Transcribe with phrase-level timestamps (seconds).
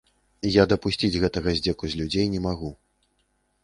[0.55, 2.77] Я дапусціць гэтага здзеку з людзей не магу.